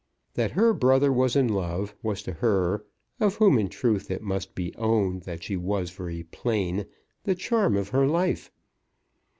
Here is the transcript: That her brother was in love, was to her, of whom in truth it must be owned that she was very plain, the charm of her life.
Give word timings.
That 0.33 0.53
her 0.53 0.73
brother 0.73 1.13
was 1.13 1.35
in 1.35 1.47
love, 1.47 1.93
was 2.01 2.23
to 2.23 2.33
her, 2.33 2.83
of 3.19 3.35
whom 3.35 3.59
in 3.59 3.69
truth 3.69 4.09
it 4.09 4.23
must 4.23 4.55
be 4.55 4.73
owned 4.75 5.21
that 5.29 5.43
she 5.43 5.55
was 5.55 5.91
very 5.91 6.23
plain, 6.23 6.87
the 7.23 7.35
charm 7.35 7.77
of 7.77 7.89
her 7.89 8.07
life. 8.07 8.51